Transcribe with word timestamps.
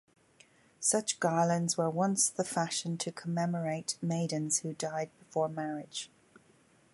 Such 0.79 1.19
garlands 1.19 1.77
were 1.77 1.87
once 1.87 2.27
the 2.31 2.43
fashion 2.43 2.97
to 2.97 3.11
commemorate 3.11 3.99
maidens 4.01 4.61
who 4.61 4.73
died 4.73 5.11
before 5.19 5.47
marriage. 5.47 6.09